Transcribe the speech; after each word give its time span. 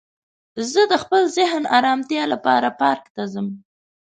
زه 0.71 0.81
د 0.91 0.93
خپل 1.03 1.21
ذهن 1.37 1.63
ارامتیا 1.77 2.23
لپاره 2.33 2.67
پارک 2.79 3.05
ته 3.15 3.23
ځم 3.33 3.47